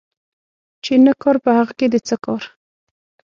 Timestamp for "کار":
1.21-1.35, 2.25-2.41